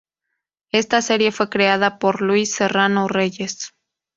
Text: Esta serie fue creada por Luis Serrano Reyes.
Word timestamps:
Esta 0.71 1.03
serie 1.03 1.31
fue 1.31 1.47
creada 1.49 1.99
por 1.99 2.23
Luis 2.23 2.55
Serrano 2.55 3.07
Reyes. 3.07 3.75